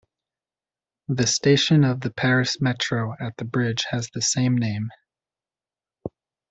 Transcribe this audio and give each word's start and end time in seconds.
The 1.09 1.27
station 1.27 1.83
of 1.83 2.01
the 2.01 2.09
Paris 2.09 2.59
Metro 2.59 3.13
at 3.19 3.37
the 3.37 3.45
bridge 3.45 3.85
has 3.91 4.09
the 4.09 4.21
same 4.23 4.57
name. 4.57 4.89